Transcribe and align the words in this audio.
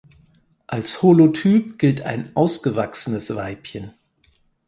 Als 0.65 1.03
Holotyp 1.03 1.77
gilt 1.77 2.01
ein 2.01 2.35
ausgewachsenes 2.35 3.35
Weibchen. 3.35 3.93